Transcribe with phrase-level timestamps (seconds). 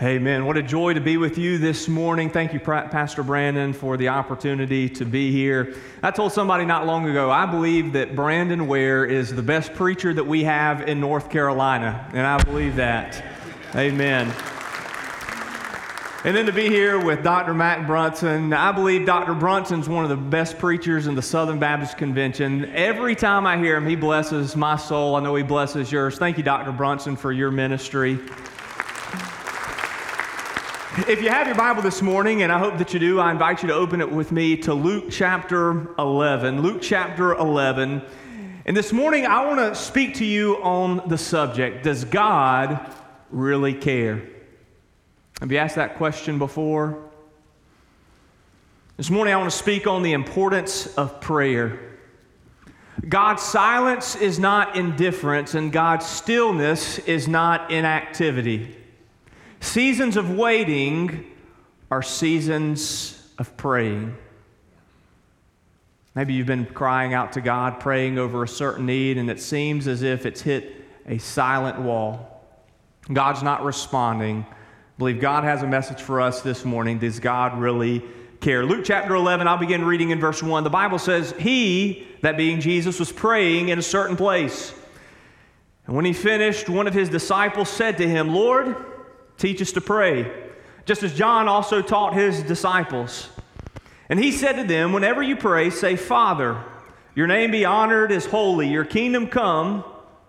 [0.00, 0.46] Amen.
[0.46, 2.30] What a joy to be with you this morning.
[2.30, 5.74] Thank you, Pastor Brandon, for the opportunity to be here.
[6.04, 10.14] I told somebody not long ago, I believe that Brandon Ware is the best preacher
[10.14, 13.24] that we have in North Carolina, and I believe that.
[13.74, 14.32] Amen.
[16.22, 17.52] And then to be here with Dr.
[17.52, 19.34] Mac Brunson, I believe Dr.
[19.34, 22.66] Brunson's one of the best preachers in the Southern Baptist Convention.
[22.66, 25.16] Every time I hear him, he blesses my soul.
[25.16, 26.18] I know he blesses yours.
[26.18, 26.70] Thank you, Dr.
[26.70, 28.20] Brunson, for your ministry.
[31.06, 33.62] If you have your Bible this morning, and I hope that you do, I invite
[33.62, 36.60] you to open it with me to Luke chapter 11.
[36.60, 38.02] Luke chapter 11.
[38.66, 42.92] And this morning, I want to speak to you on the subject Does God
[43.30, 44.24] really care?
[45.38, 46.98] Have you asked that question before?
[48.96, 51.78] This morning, I want to speak on the importance of prayer.
[53.08, 58.74] God's silence is not indifference, and God's stillness is not inactivity.
[59.60, 61.26] Seasons of waiting
[61.90, 64.16] are seasons of praying.
[66.14, 69.86] Maybe you've been crying out to God, praying over a certain need, and it seems
[69.86, 72.42] as if it's hit a silent wall.
[73.12, 74.44] God's not responding.
[74.48, 74.54] I
[74.98, 76.98] believe God has a message for us this morning.
[76.98, 78.02] Does God really
[78.40, 78.64] care?
[78.64, 80.64] Luke chapter 11, I'll begin reading in verse 1.
[80.64, 84.74] The Bible says, He, that being Jesus, was praying in a certain place.
[85.86, 88.76] And when he finished, one of his disciples said to him, Lord,
[89.38, 90.30] Teach us to pray,
[90.84, 93.28] just as John also taught his disciples.
[94.08, 96.62] And he said to them, Whenever you pray, say, Father,
[97.14, 99.84] your name be honored as holy, your kingdom come,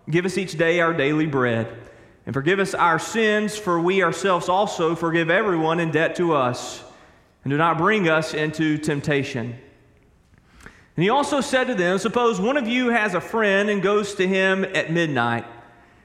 [0.09, 1.75] give us each day our daily bread.
[2.25, 6.83] And forgive us our sins, for we ourselves also forgive everyone in debt to us.
[7.43, 9.57] And do not bring us into temptation.
[10.95, 14.13] And he also said to them, Suppose one of you has a friend and goes
[14.15, 15.45] to him at midnight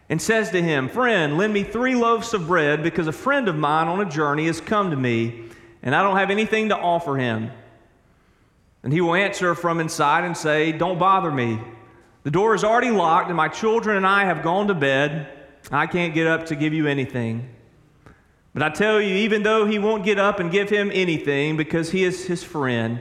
[0.09, 3.57] and says to him, Friend, lend me three loaves of bread because a friend of
[3.57, 5.49] mine on a journey has come to me,
[5.83, 7.51] and I don't have anything to offer him.
[8.83, 11.59] And he will answer from inside and say, Don't bother me.
[12.23, 15.29] The door is already locked, and my children and I have gone to bed.
[15.71, 17.49] I can't get up to give you anything.
[18.53, 21.91] But I tell you, even though he won't get up and give him anything because
[21.91, 23.01] he is his friend,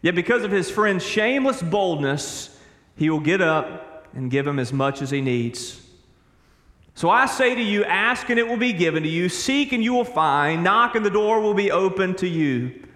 [0.00, 2.58] yet because of his friend's shameless boldness,
[2.96, 5.85] he will get up and give him as much as he needs.
[6.96, 9.84] So I say to you, ask and it will be given to you, seek and
[9.84, 12.86] you will find, knock and the door will be open to you.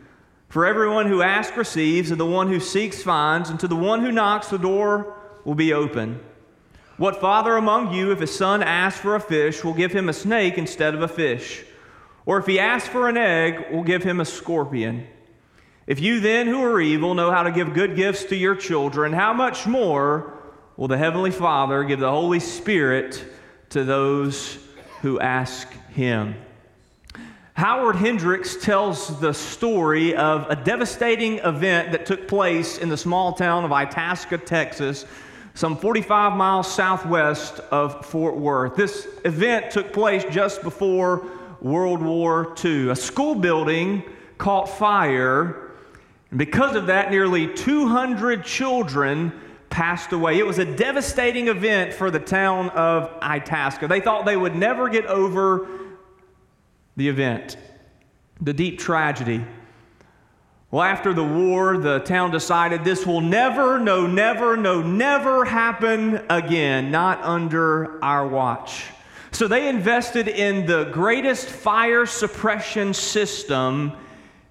[0.48, 4.00] For everyone who asks receives, and the one who seeks finds, and to the one
[4.00, 6.18] who knocks the door will be open.
[6.96, 10.14] What father among you, if his son asks for a fish, will give him a
[10.14, 11.62] snake instead of a fish?
[12.24, 15.06] Or if he asks for an egg, will give him a scorpion?
[15.86, 19.12] If you then, who are evil, know how to give good gifts to your children,
[19.12, 20.38] how much more
[20.78, 23.22] will the Heavenly Father give the Holy Spirit?
[23.70, 24.58] To those
[25.00, 26.34] who ask him.
[27.54, 33.32] Howard Hendricks tells the story of a devastating event that took place in the small
[33.32, 35.04] town of Itasca, Texas,
[35.54, 38.76] some 45 miles southwest of Fort Worth.
[38.76, 41.26] This event took place just before
[41.60, 42.90] World War II.
[42.90, 44.02] A school building
[44.38, 45.72] caught fire,
[46.30, 49.32] and because of that, nearly 200 children
[49.80, 50.38] passed away.
[50.38, 53.88] It was a devastating event for the town of Itasca.
[53.88, 55.66] They thought they would never get over
[56.98, 57.56] the event,
[58.42, 59.42] the deep tragedy.
[60.70, 66.26] Well, after the war, the town decided this will never, no, never, no, never happen
[66.28, 68.84] again, not under our watch.
[69.30, 73.96] So they invested in the greatest fire suppression system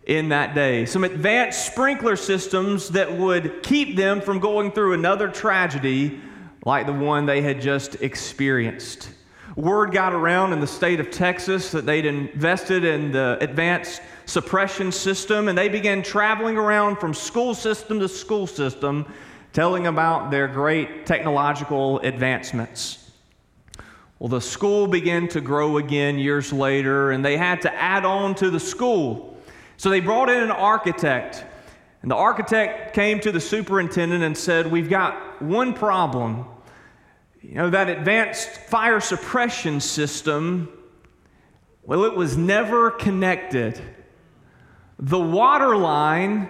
[0.10, 0.88] in that day.
[0.88, 6.20] Some advanced sprinkler systems that would keep them from going through another tragedy
[6.66, 9.12] like the one they had just experienced.
[9.56, 14.92] Word got around in the state of Texas that they'd invested in the advanced suppression
[14.92, 19.06] system, and they began traveling around from school system to school system
[19.54, 23.12] telling about their great technological advancements.
[24.18, 28.34] Well, the school began to grow again years later, and they had to add on
[28.36, 29.29] to the school
[29.80, 31.46] so they brought in an architect,
[32.02, 36.44] and the architect came to the superintendent and said, We've got one problem.
[37.42, 40.68] You know, that advanced fire suppression system,
[41.82, 43.82] well, it was never connected.
[45.00, 46.50] The water line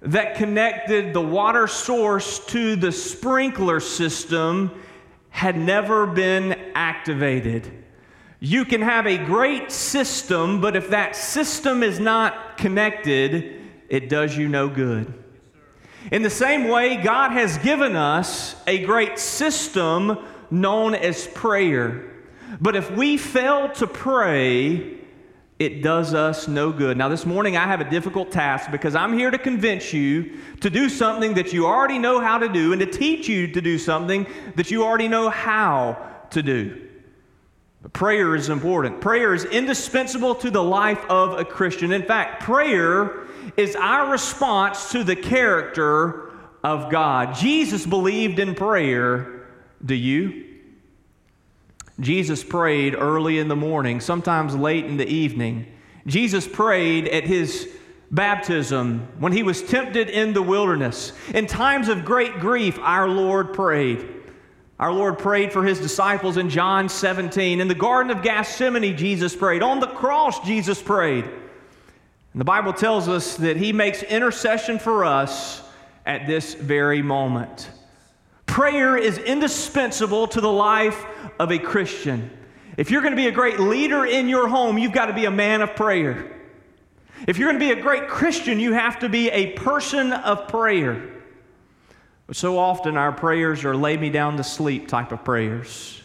[0.00, 4.82] that connected the water source to the sprinkler system
[5.28, 7.83] had never been activated.
[8.40, 14.36] You can have a great system, but if that system is not connected, it does
[14.36, 15.12] you no good.
[16.12, 20.18] In the same way, God has given us a great system
[20.50, 22.10] known as prayer.
[22.60, 24.98] But if we fail to pray,
[25.58, 26.96] it does us no good.
[26.96, 30.68] Now, this morning I have a difficult task because I'm here to convince you to
[30.68, 33.78] do something that you already know how to do and to teach you to do
[33.78, 34.26] something
[34.56, 35.96] that you already know how
[36.30, 36.88] to do.
[37.92, 39.00] Prayer is important.
[39.00, 41.92] Prayer is indispensable to the life of a Christian.
[41.92, 43.26] In fact, prayer
[43.56, 46.32] is our response to the character
[46.62, 47.34] of God.
[47.34, 49.46] Jesus believed in prayer.
[49.84, 50.46] Do you?
[52.00, 55.66] Jesus prayed early in the morning, sometimes late in the evening.
[56.06, 57.68] Jesus prayed at his
[58.10, 61.12] baptism when he was tempted in the wilderness.
[61.34, 64.23] In times of great grief, our Lord prayed.
[64.78, 67.60] Our Lord prayed for his disciples in John 17.
[67.60, 69.62] In the Garden of Gethsemane, Jesus prayed.
[69.62, 71.24] On the cross, Jesus prayed.
[71.24, 75.62] And the Bible tells us that he makes intercession for us
[76.04, 77.70] at this very moment.
[78.46, 81.06] Prayer is indispensable to the life
[81.38, 82.30] of a Christian.
[82.76, 85.26] If you're going to be a great leader in your home, you've got to be
[85.26, 86.32] a man of prayer.
[87.28, 90.48] If you're going to be a great Christian, you have to be a person of
[90.48, 91.13] prayer.
[92.34, 96.02] So often our prayers are lay me down to sleep type of prayers.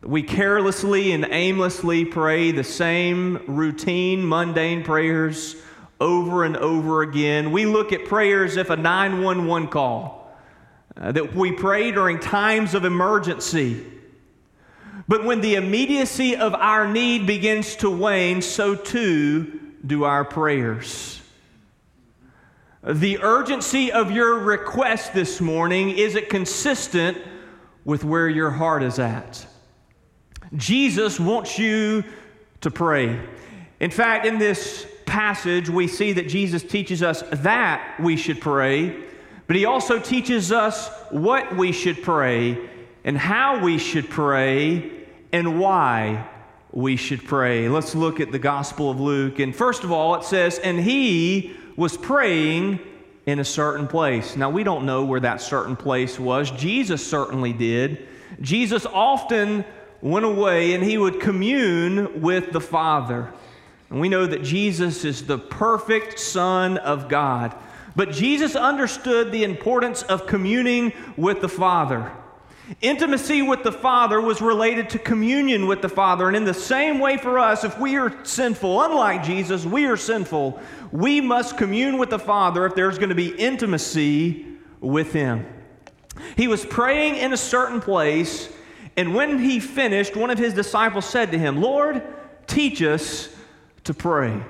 [0.00, 5.56] We carelessly and aimlessly pray the same routine, mundane prayers
[6.00, 7.50] over and over again.
[7.50, 10.32] We look at prayers as if a 911 call
[10.96, 13.84] uh, that we pray during times of emergency.
[15.08, 21.19] But when the immediacy of our need begins to wane, so too do our prayers.
[22.82, 27.18] The urgency of your request this morning is it consistent
[27.84, 29.46] with where your heart is at?
[30.56, 32.04] Jesus wants you
[32.62, 33.20] to pray.
[33.80, 38.96] In fact, in this passage, we see that Jesus teaches us that we should pray
[39.50, 42.70] but he also teaches us what we should pray
[43.02, 46.30] and how we should pray and why
[46.70, 47.68] we should pray.
[47.68, 49.40] Let's look at the Gospel of Luke.
[49.40, 52.78] And first of all, it says, And he was praying
[53.24, 54.36] in a certain place.
[54.36, 56.50] Now, we don't know where that certain place was.
[56.50, 58.06] Jesus certainly did.
[58.42, 59.64] Jesus often
[60.02, 63.32] went away and he would commune with the Father.
[63.88, 67.56] And we know that Jesus is the perfect Son of God.
[67.96, 72.12] But Jesus understood the importance of communing with the Father.
[72.80, 76.28] Intimacy with the Father was related to communion with the Father.
[76.28, 79.96] And in the same way for us, if we are sinful, unlike Jesus, we are
[79.96, 80.60] sinful,
[80.92, 84.46] we must commune with the Father if there's going to be intimacy
[84.80, 85.46] with Him.
[86.36, 88.48] He was praying in a certain place,
[88.96, 92.02] and when he finished, one of his disciples said to him, Lord,
[92.46, 93.28] teach us
[93.84, 94.42] to pray.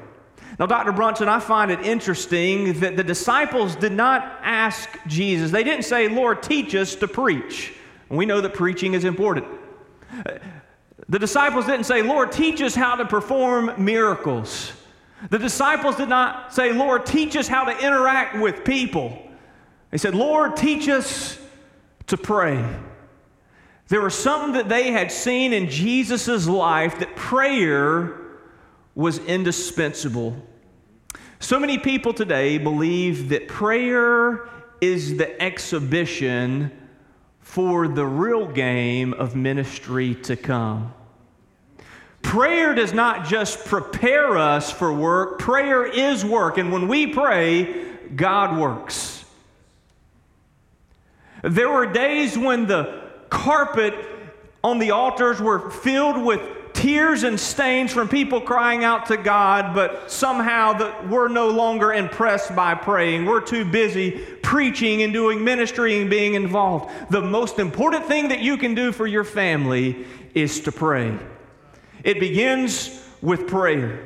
[0.59, 0.93] Now, Dr.
[0.93, 6.09] Brunson, I find it interesting that the disciples did not ask Jesus, they didn't say,
[6.09, 7.75] Lord, teach us to preach.
[8.11, 9.47] And we know that preaching is important.
[11.09, 14.73] The disciples didn't say, Lord, teach us how to perform miracles.
[15.31, 19.19] The disciples did not say, Lord, teach us how to interact with people.
[19.91, 21.39] They said, Lord, teach us
[22.09, 22.63] to pray.
[23.89, 28.17] There was something that they had seen in Jesus' life that prayer
[28.95, 30.37] was indispensable
[31.43, 34.47] so many people today believe that prayer
[34.83, 36.71] is the exhibition
[37.51, 40.95] for the real game of ministry to come.
[42.23, 46.59] Prayer does not just prepare us for work, prayer is work.
[46.59, 49.25] And when we pray, God works.
[51.43, 53.95] There were days when the carpet
[54.63, 56.41] on the altars were filled with
[56.81, 61.93] tears and stains from people crying out to God, but somehow that we're no longer
[61.93, 63.27] impressed by praying.
[63.27, 66.91] We're too busy preaching and doing ministry and being involved.
[67.11, 71.19] The most important thing that you can do for your family is to pray.
[72.03, 74.03] It begins with prayer.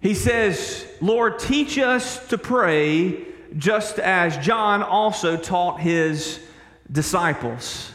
[0.00, 3.24] He says, Lord, teach us to pray
[3.56, 6.40] just as John also taught his
[6.92, 7.90] disciples.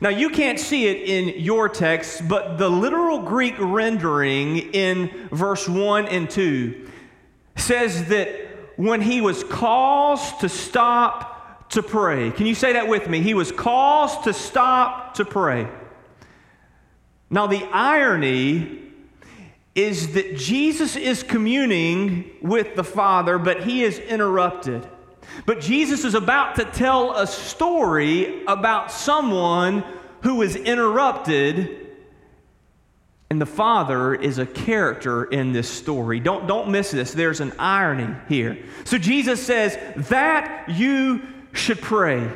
[0.00, 5.68] Now, you can't see it in your text, but the literal Greek rendering in verse
[5.68, 6.88] 1 and 2
[7.56, 8.28] says that
[8.76, 13.22] when he was caused to stop to pray, can you say that with me?
[13.22, 15.66] He was caused to stop to pray.
[17.30, 18.82] Now, the irony
[19.74, 24.86] is that Jesus is communing with the Father, but he is interrupted.
[25.44, 29.84] But Jesus is about to tell a story about someone
[30.22, 31.86] who is interrupted.
[33.28, 36.20] And the Father is a character in this story.
[36.20, 37.12] Don't, don't miss this.
[37.12, 38.58] There's an irony here.
[38.84, 39.76] So Jesus says
[40.08, 42.30] that you should pray.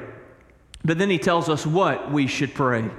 [0.84, 2.90] But then he tells us what we should pray.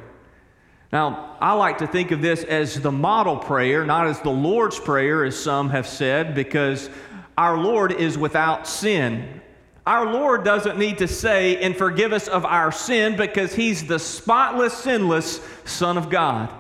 [0.94, 4.80] Now, I like to think of this as the model prayer, not as the Lord's
[4.80, 6.90] Prayer, as some have said, because
[7.38, 9.42] our Lord is without sin.
[9.86, 14.00] Our Lord doesn't need to say, and forgive us of our sin, because He's the
[14.00, 16.54] spotless, sinless Son of God.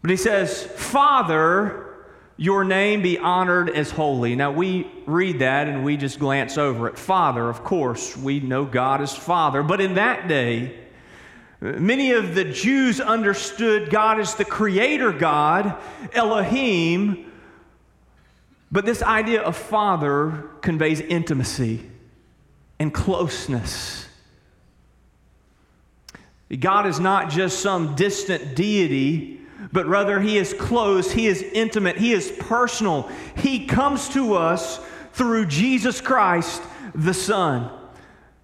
[0.00, 1.82] But He says, Father,
[2.36, 4.36] your name be honored as holy.
[4.36, 6.98] Now, we read that and we just glance over it.
[6.98, 10.86] Father, of course, we know God as Father, but in that day,
[11.60, 15.76] Many of the Jews understood God as the creator God,
[16.12, 17.32] Elohim,
[18.70, 21.82] but this idea of father conveys intimacy
[22.78, 24.06] and closeness.
[26.58, 29.40] God is not just some distant deity,
[29.72, 33.10] but rather He is close, He is intimate, He is personal.
[33.36, 34.80] He comes to us
[35.12, 36.62] through Jesus Christ,
[36.94, 37.70] the Son.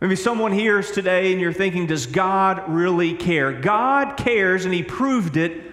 [0.00, 3.52] Maybe someone hears today and you're thinking, does God really care?
[3.52, 5.71] God cares, and He proved it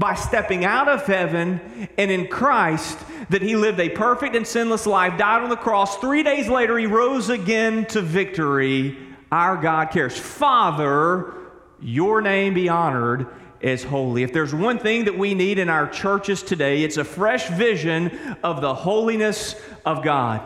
[0.00, 1.60] by stepping out of heaven
[1.98, 5.98] and in Christ that He lived a perfect and sinless life, died on the cross.
[5.98, 8.96] Three days later, He rose again to victory.
[9.30, 10.18] Our God cares.
[10.18, 11.34] Father,
[11.82, 13.26] your name be honored
[13.62, 14.22] as holy.
[14.22, 18.38] If there's one thing that we need in our churches today, it's a fresh vision
[18.42, 19.54] of the holiness
[19.84, 20.40] of God.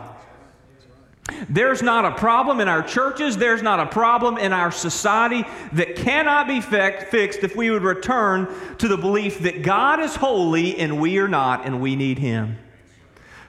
[1.49, 5.95] There's not a problem in our churches, there's not a problem in our society that
[5.95, 10.99] cannot be fixed if we would return to the belief that God is holy and
[10.99, 12.57] we are not, and we need Him.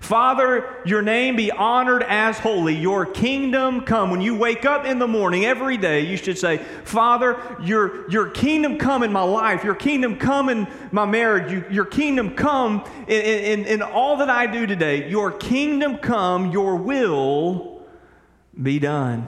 [0.07, 2.77] Father, your name be honored as holy.
[2.77, 4.09] Your kingdom come.
[4.11, 8.31] When you wake up in the morning every day, you should say, Father, your, your
[8.31, 9.65] kingdom come in my life.
[9.65, 11.51] Your kingdom come in my marriage.
[11.51, 15.11] You, your kingdom come in, in, in all that I do today.
[15.11, 17.83] Your kingdom come, your will
[18.63, 19.27] be done,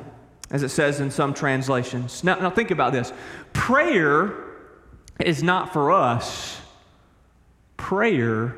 [0.52, 2.22] as it says in some translations.
[2.22, 3.12] Now, now think about this
[3.52, 4.32] prayer
[5.18, 6.60] is not for us,
[7.76, 8.54] prayer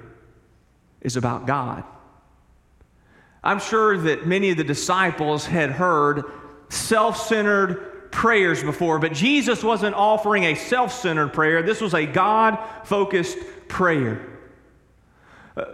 [1.01, 1.83] is about God.
[3.43, 6.25] I'm sure that many of the disciples had heard
[6.69, 11.63] self centered prayers before, but Jesus wasn't offering a self centered prayer.
[11.63, 14.27] This was a God focused prayer.
[15.57, 15.65] Uh,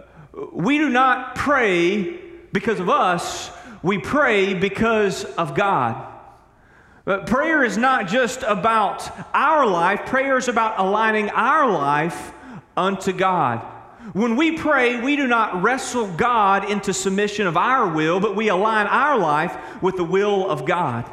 [0.53, 2.19] we do not pray
[2.53, 3.51] because of us,
[3.83, 6.13] we pray because of God.
[7.05, 12.33] But prayer is not just about our life, prayer is about aligning our life
[12.75, 13.65] unto God.
[14.13, 18.47] When we pray, we do not wrestle God into submission of our will, but we
[18.47, 21.09] align our life with the will of God.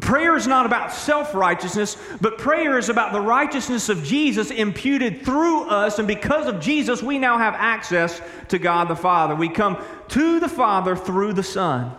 [0.00, 5.22] Prayer is not about self righteousness, but prayer is about the righteousness of Jesus imputed
[5.22, 5.98] through us.
[5.98, 9.34] And because of Jesus, we now have access to God the Father.
[9.34, 11.92] We come to the Father through the Son.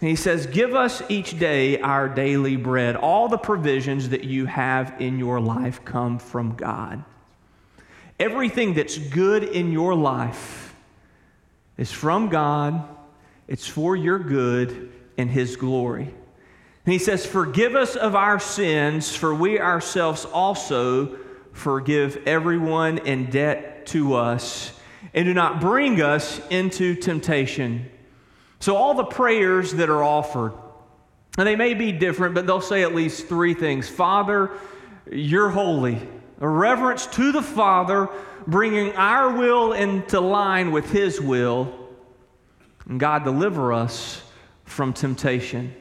[0.00, 2.96] And he says, Give us each day our daily bread.
[2.96, 7.04] All the provisions that you have in your life come from God.
[8.22, 10.76] Everything that's good in your life
[11.76, 12.88] is from God,
[13.48, 16.04] it's for your good and His glory.
[16.04, 21.18] And He says, Forgive us of our sins, for we ourselves also
[21.50, 24.72] forgive everyone in debt to us,
[25.12, 27.90] and do not bring us into temptation.
[28.60, 30.52] So, all the prayers that are offered,
[31.36, 34.52] and they may be different, but they'll say at least three things Father,
[35.10, 35.98] you're holy
[36.42, 38.08] a reverence to the Father,
[38.46, 41.72] bringing our will into line with His will.
[42.86, 44.20] And God, deliver us
[44.64, 45.74] from temptation.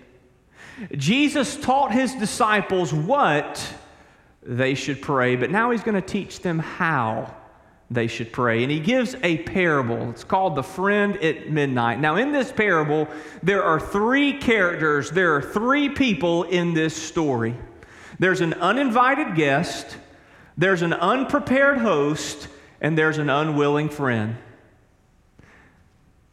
[0.95, 3.67] Jesus taught His disciples what
[4.43, 7.35] they should pray, but now He's going to teach them how
[7.91, 8.63] they should pray.
[8.63, 10.09] And he gives a parable.
[10.11, 11.99] It's called The Friend at Midnight.
[11.99, 13.07] Now, in this parable,
[13.43, 17.53] there are three characters, there are three people in this story.
[18.17, 19.97] There's an uninvited guest,
[20.61, 22.47] there's an unprepared host
[22.81, 24.37] and there's an unwilling friend.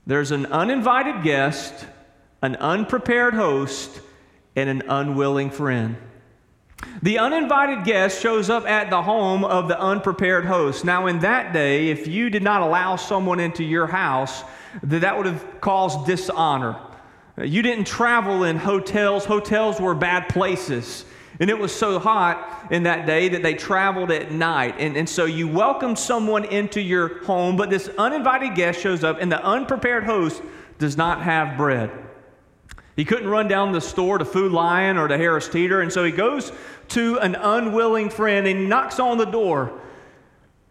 [0.07, 1.87] There's an uninvited guest,
[2.43, 4.01] an unprepared host,
[4.55, 5.97] and an unwilling friend.
[7.03, 10.85] The uninvited guest shows up at the home of the unprepared host.
[10.85, 14.45] Now, in that day, if you did not allow someone into your house,
[14.83, 16.77] that would have caused dishonor.
[17.43, 21.07] You didn't travel in hotels, hotels were bad places.
[21.41, 24.75] And it was so hot in that day that they traveled at night.
[24.79, 29.19] And, and so you welcome someone into your home, but this uninvited guest shows up,
[29.21, 30.43] and the unprepared host
[30.79, 31.91] does not have bread.
[32.97, 36.03] He couldn't run down the store to Food Lion or to Harris Teeter, and so
[36.03, 36.51] he goes
[36.89, 39.81] to an unwilling friend and knocks on the door.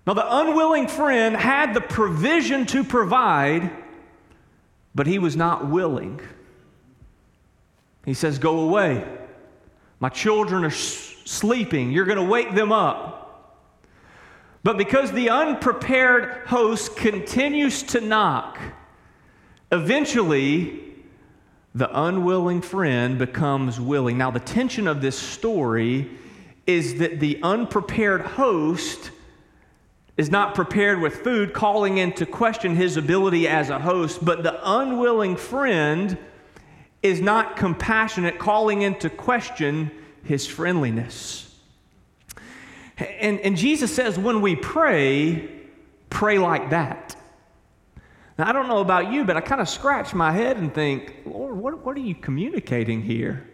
[0.06, 3.72] Now, the unwilling friend had the provision to provide,
[4.94, 6.20] but he was not willing.
[8.06, 9.06] He says, Go away.
[10.00, 11.92] My children are sleeping.
[11.92, 13.24] You're going to wake them up.
[14.64, 18.60] But because the unprepared host continues to knock,
[19.72, 20.84] eventually
[21.74, 24.18] the unwilling friend becomes willing.
[24.18, 26.10] Now, the tension of this story
[26.66, 29.12] is that the unprepared host
[30.18, 34.60] is not prepared with food, calling into question his ability as a host, but the
[34.64, 36.18] unwilling friend
[37.04, 39.92] is not compassionate, calling into question
[40.24, 41.44] his friendliness.
[42.98, 45.50] And, and Jesus says, when we pray,
[46.10, 47.16] pray like that.
[48.38, 51.16] Now, I don't know about you, but I kind of scratch my head and think,
[51.26, 53.48] Lord, what, what are you communicating here?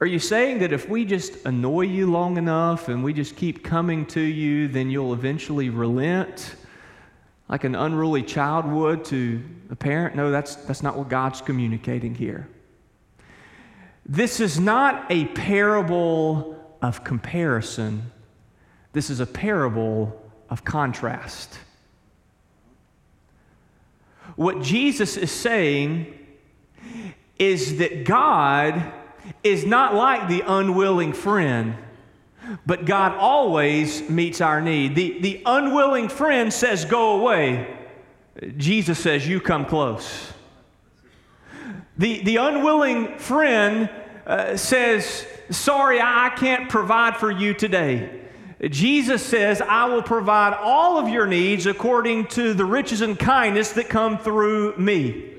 [0.00, 3.64] Are you saying that if we just annoy you long enough and we just keep
[3.64, 6.54] coming to you, then you'll eventually relent
[7.48, 10.14] like an unruly child would to a parent?
[10.16, 12.48] No, that's, that's not what God's communicating here.
[14.06, 18.10] This is not a parable of comparison,
[18.92, 21.58] this is a parable of contrast.
[24.36, 26.14] What Jesus is saying
[27.38, 28.92] is that God
[29.42, 31.74] is not like the unwilling friend,
[32.66, 34.94] but God always meets our need.
[34.94, 37.76] The, the unwilling friend says, Go away.
[38.56, 40.32] Jesus says, You come close.
[41.96, 43.90] The, the unwilling friend
[44.26, 48.20] uh, says, Sorry, I can't provide for you today.
[48.62, 53.72] Jesus says, I will provide all of your needs according to the riches and kindness
[53.72, 55.34] that come through me.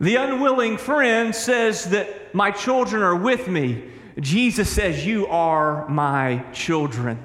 [0.00, 3.84] The unwilling friend says that my children are with me.
[4.20, 7.22] Jesus says, You are my children.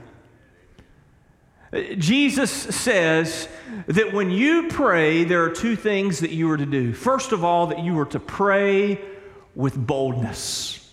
[1.98, 3.48] Jesus says
[3.86, 6.94] that when you pray, there are two things that you are to do.
[6.94, 9.00] First of all, that you are to pray
[9.54, 10.90] with boldness.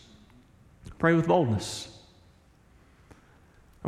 [0.99, 1.89] Pray with boldness.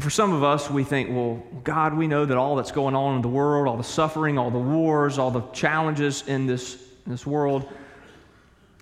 [0.00, 3.16] For some of us, we think, well, God, we know that all that's going on
[3.16, 7.12] in the world, all the suffering, all the wars, all the challenges in this, in
[7.12, 7.68] this world,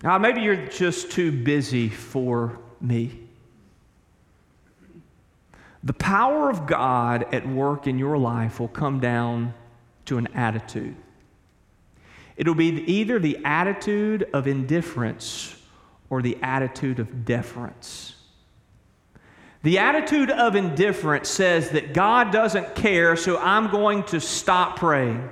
[0.03, 3.19] God, maybe you're just too busy for me.
[5.83, 9.53] The power of God at work in your life will come down
[10.05, 10.95] to an attitude.
[12.35, 15.55] It'll be either the attitude of indifference
[16.09, 18.15] or the attitude of deference.
[19.63, 25.29] The attitude of indifference says that God doesn't care, so I'm going to stop praying.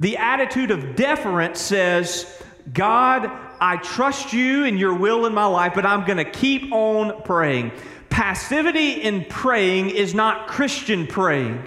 [0.00, 5.72] The attitude of deference says, God, I trust you and your will in my life,
[5.74, 7.72] but I'm going to keep on praying.
[8.08, 11.62] Passivity in praying is not Christian praying.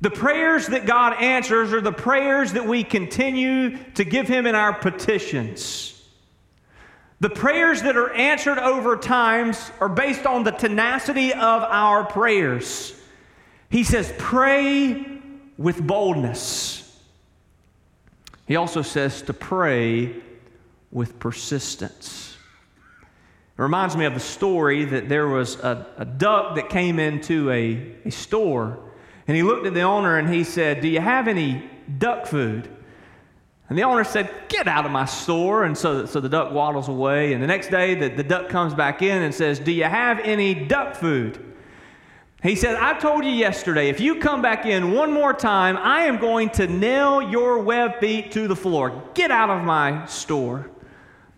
[0.00, 4.54] The prayers that God answers are the prayers that we continue to give Him in
[4.54, 5.88] our petitions.
[7.20, 13.00] The prayers that are answered over times are based on the tenacity of our prayers.
[13.70, 15.06] He says, pray
[15.56, 16.81] with boldness.
[18.46, 20.14] He also says to pray
[20.90, 22.36] with persistence.
[23.58, 27.50] It reminds me of the story that there was a, a duck that came into
[27.50, 28.78] a, a store,
[29.26, 32.68] and he looked at the owner and he said, Do you have any duck food?
[33.68, 35.64] And the owner said, Get out of my store.
[35.64, 37.32] And so, so the duck waddles away.
[37.32, 40.18] And the next day, the, the duck comes back in and says, Do you have
[40.20, 41.51] any duck food?
[42.42, 46.02] He said, I told you yesterday, if you come back in one more time, I
[46.06, 49.10] am going to nail your web feet to the floor.
[49.14, 50.68] Get out of my store.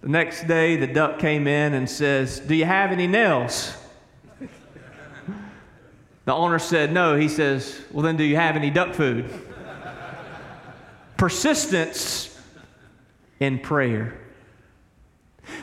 [0.00, 3.76] The next day, the duck came in and says, Do you have any nails?
[6.24, 7.16] the owner said, No.
[7.16, 9.28] He says, Well, then, do you have any duck food?
[11.18, 12.34] Persistence
[13.40, 14.18] in prayer.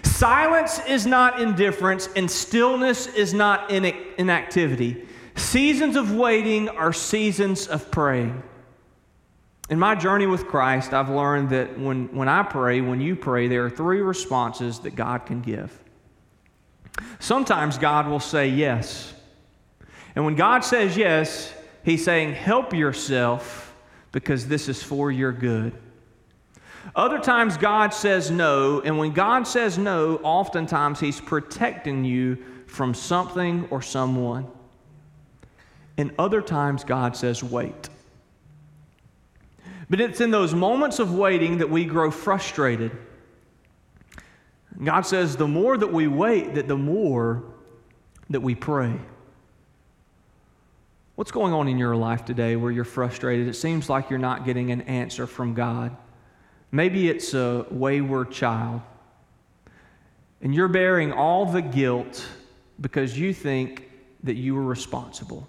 [0.04, 5.08] Silence is not indifference, and stillness is not inactivity.
[5.36, 8.44] Seasons of waiting are seasons of praying.
[9.70, 13.48] In my journey with Christ, I've learned that when, when I pray, when you pray,
[13.48, 15.78] there are three responses that God can give.
[17.20, 19.14] Sometimes God will say yes.
[20.16, 23.74] And when God says yes, He's saying, help yourself
[24.12, 25.74] because this is for your good.
[26.96, 28.82] Other times, God says no.
[28.82, 34.48] And when God says no, oftentimes He's protecting you from something or someone.
[36.02, 37.88] And other times, God says, wait.
[39.88, 42.92] But it's in those moments of waiting that we grow frustrated.
[44.84, 47.44] God says, the more that we wait, that the more
[48.32, 48.96] that we pray.
[51.14, 53.48] What's going on in your life today where you're frustrated?
[53.48, 55.96] It seems like you're not getting an answer from God.
[56.72, 58.82] Maybe it's a wayward child.
[60.42, 62.26] And you're bearing all the guilt
[62.80, 63.88] because you think
[64.24, 65.48] that you were responsible.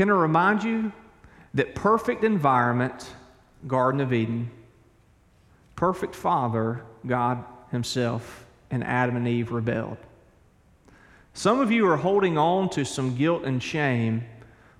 [0.00, 0.92] Can I remind you
[1.52, 3.12] that perfect environment,
[3.66, 4.50] Garden of Eden,
[5.76, 9.98] perfect Father, God Himself, and Adam and Eve rebelled.
[11.34, 14.24] Some of you are holding on to some guilt and shame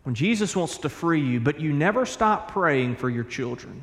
[0.05, 3.83] when Jesus wants to free you, but you never stop praying for your children.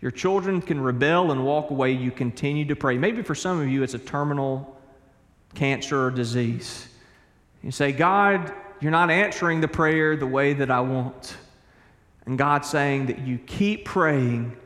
[0.00, 1.92] Your children can rebel and walk away.
[1.92, 2.96] You continue to pray.
[2.96, 4.80] Maybe for some of you, it's a terminal
[5.54, 6.88] cancer or disease.
[7.62, 11.36] You say, God, you're not answering the prayer the way that I want.
[12.26, 14.56] And God's saying that you keep praying,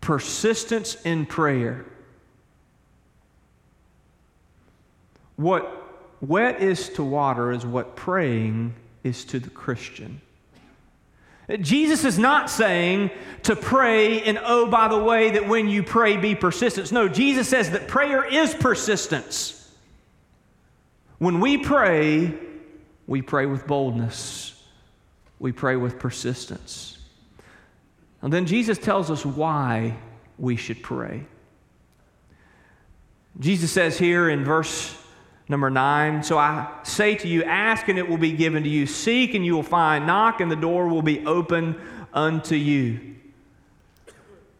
[0.00, 1.86] persistence in prayer.
[5.36, 5.82] What
[6.20, 10.20] wet is to water is what praying is to the Christian.
[11.60, 13.10] Jesus is not saying
[13.44, 16.90] to pray, and oh, by the way, that when you pray, be persistent.
[16.90, 19.72] No, Jesus says that prayer is persistence.
[21.18, 22.34] When we pray,
[23.06, 24.62] we pray with boldness,
[25.38, 26.98] we pray with persistence.
[28.22, 29.96] And then Jesus tells us why
[30.38, 31.26] we should pray.
[33.38, 34.96] Jesus says here in verse
[35.48, 38.84] Number nine, so I say to you, ask and it will be given to you.
[38.84, 40.04] Seek and you will find.
[40.06, 41.80] Knock and the door will be open
[42.12, 43.14] unto you.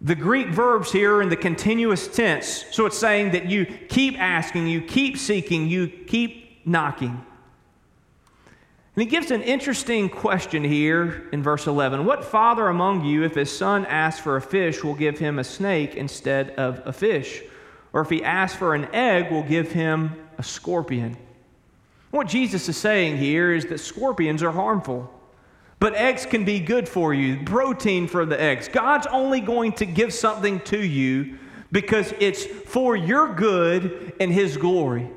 [0.01, 4.21] The Greek verbs here are in the continuous tense, so it's saying that you keep
[4.21, 7.25] asking, you keep seeking, you keep knocking.
[8.97, 12.07] And he gives an interesting question here in verse 11.
[12.07, 15.45] What father among you, if his son asks for a fish, will give him a
[15.45, 17.43] snake instead of a fish?
[17.93, 21.19] Or if he asks for an egg, will give him a scorpion.
[22.11, 25.13] What Jesus is saying here is that scorpions are harmful,
[25.79, 28.67] but eggs can be good for you, protein for the eggs.
[28.67, 31.39] God's only going to give something to you
[31.71, 35.11] because it's for your good and His glory.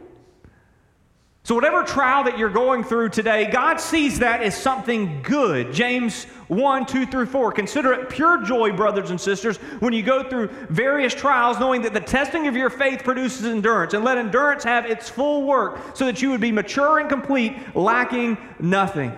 [1.43, 5.73] So, whatever trial that you're going through today, God sees that as something good.
[5.73, 7.51] James 1, 2 through 4.
[7.53, 11.93] Consider it pure joy, brothers and sisters, when you go through various trials, knowing that
[11.93, 13.93] the testing of your faith produces endurance.
[13.93, 17.55] And let endurance have its full work, so that you would be mature and complete,
[17.73, 19.17] lacking nothing.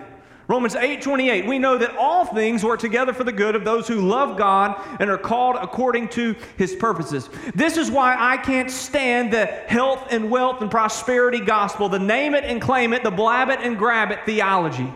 [0.52, 4.02] Romans 8:28 we know that all things work together for the good of those who
[4.02, 7.30] love God and are called according to his purposes.
[7.54, 12.34] This is why I can't stand the health and wealth and prosperity gospel, the name
[12.34, 14.92] it and claim it, the blab it and grab it theology.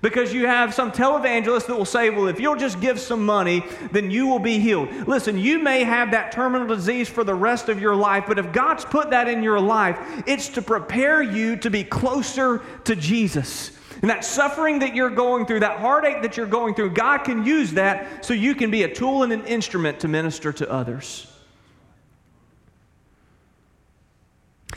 [0.00, 3.64] Because you have some televangelist that will say, well, if you'll just give some money,
[3.92, 4.88] then you will be healed.
[5.06, 8.50] Listen, you may have that terminal disease for the rest of your life, but if
[8.50, 13.75] God's put that in your life, it's to prepare you to be closer to Jesus.
[14.02, 17.44] And that suffering that you're going through, that heartache that you're going through, God can
[17.44, 21.32] use that so you can be a tool and an instrument to minister to others.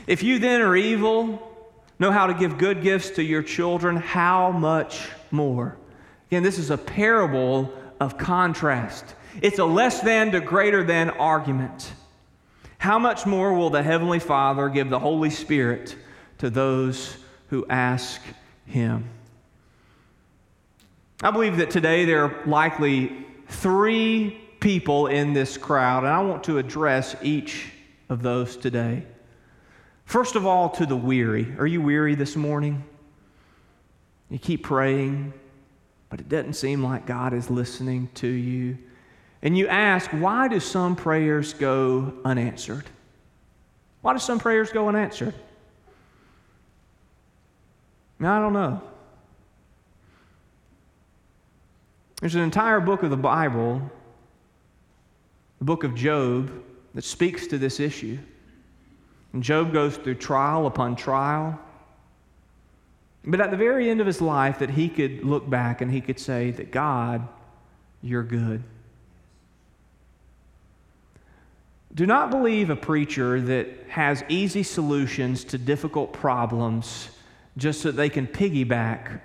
[0.07, 1.45] If you then are evil,
[1.99, 5.77] know how to give good gifts to your children, how much more?
[6.27, 9.15] Again, this is a parable of contrast.
[9.41, 11.91] It's a less than to greater than argument.
[12.77, 15.95] How much more will the Heavenly Father give the Holy Spirit
[16.37, 17.17] to those
[17.49, 18.21] who ask
[18.69, 19.09] Him?
[21.21, 26.43] I believe that today there are likely three people in this crowd, and I want
[26.45, 27.71] to address each
[28.07, 29.03] of those today.
[30.05, 31.53] First of all, to the weary.
[31.57, 32.83] Are you weary this morning?
[34.29, 35.33] You keep praying,
[36.09, 38.77] but it doesn't seem like God is listening to you.
[39.41, 42.85] And you ask, why do some prayers go unanswered?
[44.01, 45.33] Why do some prayers go unanswered?
[48.19, 48.81] Now, I don't know.
[52.19, 53.81] There's an entire book of the Bible,
[55.59, 56.51] the book of Job,
[56.93, 58.17] that speaks to this issue.
[59.31, 61.57] And Job goes through trial upon trial.
[63.23, 66.01] But at the very end of his life, that he could look back and he
[66.01, 67.25] could say that God,
[68.01, 68.63] you're good.
[71.93, 77.09] Do not believe a preacher that has easy solutions to difficult problems
[77.59, 79.21] just so they can piggyback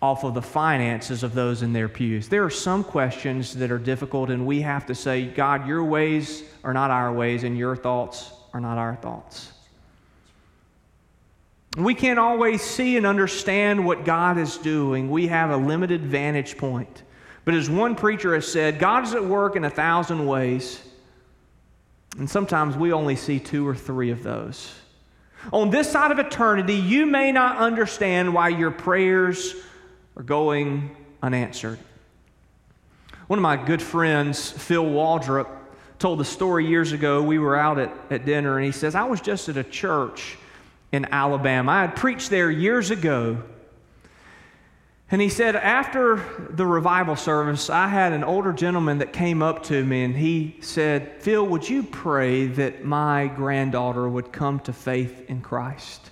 [0.00, 2.28] off of the finances of those in their pews.
[2.28, 6.42] There are some questions that are difficult, and we have to say, God, your ways
[6.62, 9.50] are not our ways, and your thoughts are not our thoughts.
[11.76, 15.10] We can't always see and understand what God is doing.
[15.10, 17.02] We have a limited vantage point.
[17.44, 20.82] But as one preacher has said, God is at work in a thousand ways,
[22.18, 24.74] and sometimes we only see two or three of those.
[25.52, 29.54] On this side of eternity, you may not understand why your prayers
[30.16, 31.78] are going unanswered.
[33.26, 35.48] One of my good friends, Phil Waldrop,
[35.98, 37.22] told the story years ago.
[37.22, 40.36] We were out at, at dinner, and he says, I was just at a church
[40.92, 41.72] in Alabama.
[41.72, 43.42] I had preached there years ago.
[45.14, 49.62] And he said, after the revival service, I had an older gentleman that came up
[49.66, 54.72] to me and he said, Phil, would you pray that my granddaughter would come to
[54.72, 56.10] faith in Christ?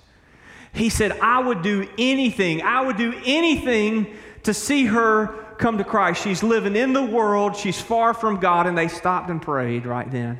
[0.71, 5.83] He said, I would do anything, I would do anything to see her come to
[5.83, 6.23] Christ.
[6.23, 10.09] She's living in the world, she's far from God, and they stopped and prayed right
[10.09, 10.39] then.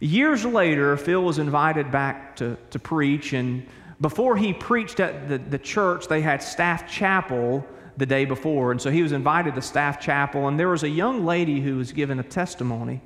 [0.00, 3.66] Years later, Phil was invited back to, to preach, and
[4.02, 7.64] before he preached at the, the church, they had staff chapel
[7.96, 8.72] the day before.
[8.72, 11.76] And so he was invited to staff chapel, and there was a young lady who
[11.76, 13.00] was given a testimony.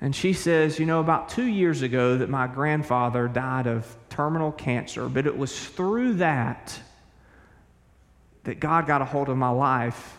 [0.00, 4.52] And she says, You know, about two years ago, that my grandfather died of terminal
[4.52, 6.78] cancer, but it was through that
[8.44, 10.18] that God got a hold of my life,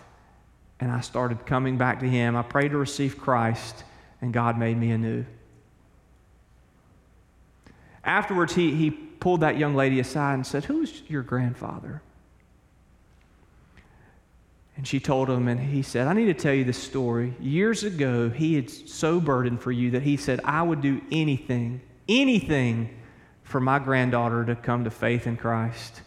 [0.79, 2.35] and I started coming back to Him.
[2.35, 3.83] I prayed to receive Christ,
[4.21, 5.25] and God made me anew.
[8.03, 12.01] Afterwards, he, he pulled that young lady aside and said, Who's your grandfather?
[14.77, 17.33] And she told him, and he said, I need to tell you this story.
[17.39, 21.81] Years ago, he had so burdened for you that he said, I would do anything,
[22.09, 22.89] anything
[23.43, 26.01] for my granddaughter to come to faith in Christ.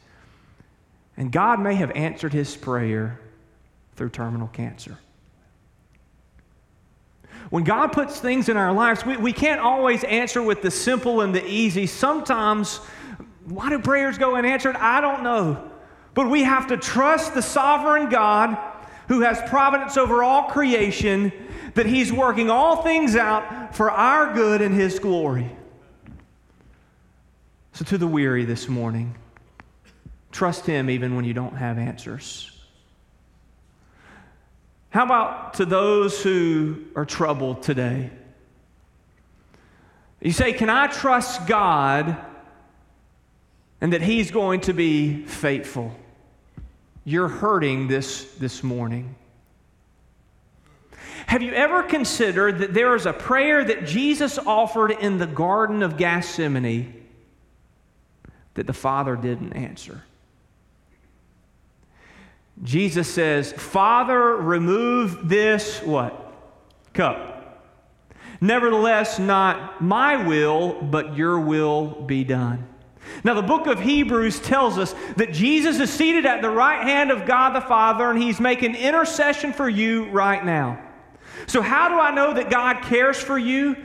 [1.17, 3.19] And God may have answered his prayer
[3.97, 4.99] through terminal cancer.
[7.51, 11.23] When God puts things in our lives, we, we can't always answer with the simple
[11.23, 11.87] and the easy.
[11.87, 12.77] Sometimes,
[13.47, 14.77] why do prayers go unanswered?
[14.77, 15.71] I don't know.
[16.15, 18.59] But we have to trust the sovereign God
[19.09, 21.33] who has providence over all creation,
[21.75, 25.51] that He's working all things out for our good and His glory.
[27.73, 29.15] So, to the weary this morning,
[30.31, 32.58] trust Him even when you don't have answers.
[34.91, 38.11] How about to those who are troubled today?
[40.21, 42.17] You say, Can I trust God
[43.81, 45.95] and that He's going to be faithful?
[47.05, 49.15] You're hurting this, this morning.
[51.27, 55.83] Have you ever considered that there is a prayer that Jesus offered in the Garden
[55.83, 56.95] of Gethsemane
[58.55, 60.03] that the Father didn't answer?
[62.63, 66.33] Jesus says, Father, remove this what?
[66.93, 67.39] Cup.
[68.41, 72.69] Nevertheless, not my will, but your will be done.
[73.25, 77.11] Now, the book of Hebrews tells us that Jesus is seated at the right hand
[77.11, 80.85] of God the Father, and he's making intercession for you right now.
[81.47, 83.77] So, how do I know that God cares for you?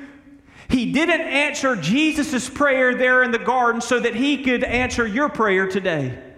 [0.70, 5.30] He didn't answer Jesus' prayer there in the garden so that he could answer your
[5.30, 6.33] prayer today.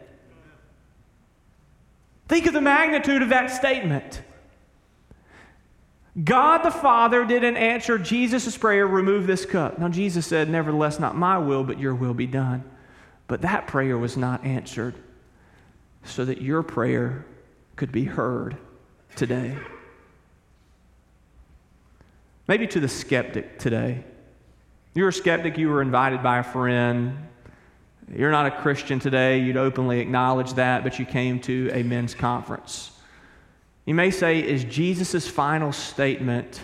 [2.27, 4.21] Think of the magnitude of that statement.
[6.23, 9.77] God the Father didn't answer Jesus' prayer, remove this cup.
[9.77, 12.63] Now, Jesus said, Nevertheless, not my will, but your will be done.
[13.27, 14.95] But that prayer was not answered
[16.03, 17.25] so that your prayer
[17.75, 18.55] could be heard
[19.15, 19.57] today.
[22.47, 24.03] Maybe to the skeptic today.
[24.93, 27.27] You're a skeptic, you were invited by a friend,
[28.13, 32.13] you're not a Christian today, you'd openly acknowledge that, but you came to a men's
[32.13, 32.91] conference.
[33.86, 36.62] You may say, is Jesus' final statement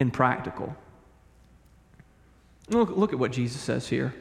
[0.00, 0.74] impractical?
[2.68, 4.14] Look, look at what Jesus says here.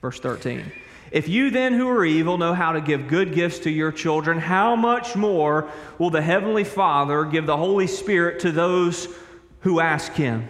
[0.00, 0.70] Verse 13.
[1.10, 4.38] If you then who are evil know how to give good gifts to your children,
[4.38, 9.08] how much more will the Heavenly Father give the Holy Spirit to those
[9.60, 10.48] who ask Him?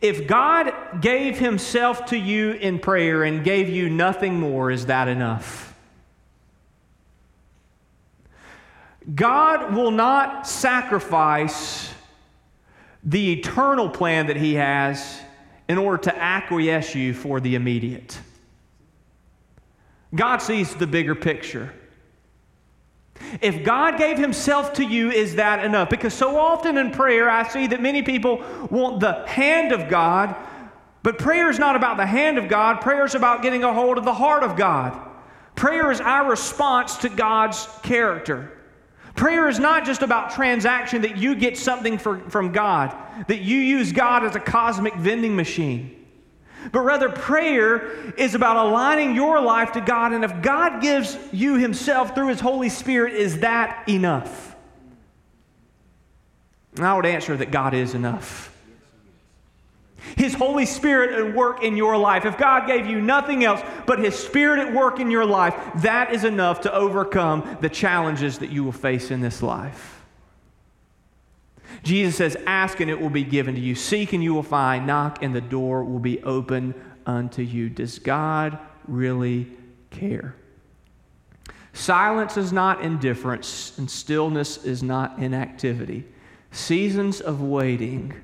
[0.00, 5.08] If God gave Himself to you in prayer and gave you nothing more, is that
[5.08, 5.74] enough?
[9.14, 11.92] God will not sacrifice
[13.04, 15.20] the eternal plan that He has
[15.68, 18.18] in order to acquiesce you for the immediate.
[20.14, 21.72] God sees the bigger picture.
[23.40, 25.90] If God gave Himself to you, is that enough?
[25.90, 30.34] Because so often in prayer, I see that many people want the hand of God,
[31.02, 32.80] but prayer is not about the hand of God.
[32.80, 35.00] Prayer is about getting a hold of the heart of God.
[35.54, 38.52] Prayer is our response to God's character.
[39.14, 42.94] Prayer is not just about transaction that you get something for, from God,
[43.28, 45.95] that you use God as a cosmic vending machine.
[46.72, 50.12] But rather, prayer is about aligning your life to God.
[50.12, 54.56] And if God gives you Himself through His Holy Spirit, is that enough?
[56.76, 58.52] And I would answer that God is enough.
[60.16, 62.24] His Holy Spirit at work in your life.
[62.24, 66.12] If God gave you nothing else but His Spirit at work in your life, that
[66.12, 69.95] is enough to overcome the challenges that you will face in this life.
[71.86, 74.86] Jesus says, Ask and it will be given to you, seek and you will find,
[74.86, 76.74] knock and the door will be open
[77.06, 77.70] unto you.
[77.70, 79.46] Does God really
[79.90, 80.34] care?
[81.72, 86.04] Silence is not indifference, and stillness is not inactivity.
[86.50, 88.14] Seasons of waiting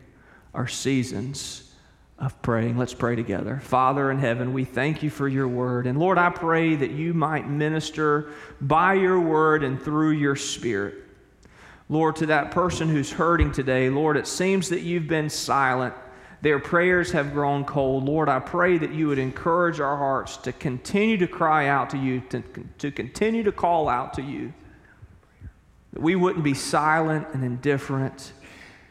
[0.54, 1.72] are seasons
[2.18, 2.78] of praying.
[2.78, 3.60] Let's pray together.
[3.62, 5.86] Father in heaven, we thank you for your word.
[5.86, 10.94] And Lord, I pray that you might minister by your word and through your spirit.
[11.92, 15.92] Lord, to that person who's hurting today, Lord, it seems that you've been silent.
[16.40, 18.04] Their prayers have grown cold.
[18.04, 21.98] Lord, I pray that you would encourage our hearts to continue to cry out to
[21.98, 22.42] you, to,
[22.78, 24.54] to continue to call out to you.
[25.92, 28.32] That we wouldn't be silent and indifferent,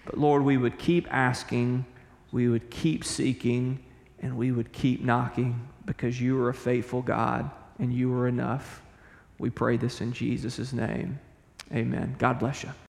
[0.05, 1.87] but Lord, we would keep asking,
[2.31, 3.83] we would keep seeking,
[4.21, 8.83] and we would keep knocking because you are a faithful God and you are enough.
[9.39, 11.19] We pray this in Jesus' name.
[11.73, 12.15] Amen.
[12.19, 12.71] God bless you.